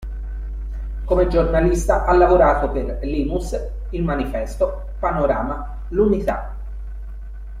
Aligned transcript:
Come 1.05 1.27
giornalista 1.27 2.05
ha 2.05 2.13
lavorato 2.15 2.69
per 2.71 2.97
"Linus", 3.03 3.55
"il 3.91 4.01
manifesto", 4.01 4.93
"Panorama", 4.97 5.83
"l'Unità". 5.89 6.55